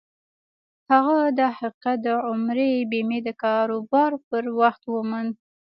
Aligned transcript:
هغه 0.91 1.17
دا 1.39 1.47
حقيقت 1.57 1.97
د 2.05 2.07
عمري 2.27 2.73
بيمې 2.91 3.19
د 3.27 3.29
کاروبار 3.43 4.11
پر 4.27 4.43
وخت 4.59 4.83
وموند. 4.93 5.31